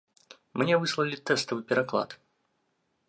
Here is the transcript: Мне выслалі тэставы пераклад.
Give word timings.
Мне 0.61 0.79
выслалі 0.85 1.21
тэставы 1.31 1.61
пераклад. 1.73 2.17